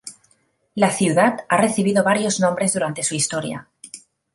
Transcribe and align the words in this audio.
La 0.73 0.89
ciudad 0.89 1.41
ha 1.47 1.57
recibido 1.57 2.03
varios 2.03 2.39
nombres 2.39 2.73
durante 2.73 3.03
su 3.03 3.13
historia. 3.13 3.67